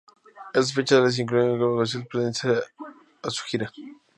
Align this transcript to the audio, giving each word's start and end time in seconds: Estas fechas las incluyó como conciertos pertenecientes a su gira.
Estas 0.55 0.73
fechas 0.73 1.03
las 1.03 1.19
incluyó 1.19 1.59
como 1.59 1.75
conciertos 1.75 2.09
pertenecientes 2.11 2.63
a 3.21 3.29
su 3.29 3.43
gira. 3.43 3.71